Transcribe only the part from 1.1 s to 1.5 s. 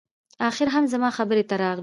خبرې